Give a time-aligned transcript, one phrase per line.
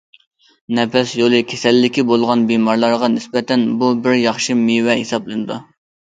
[0.77, 5.63] نەپەس يولى كېسەللىكى بولغان بىمارلارغا نىسبەتەن بۇ بىر ياخشى مېۋە ھېسابلىنىدۇ.